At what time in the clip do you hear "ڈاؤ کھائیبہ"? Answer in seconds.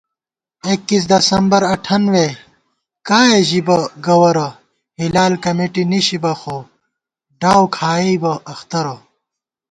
7.41-8.33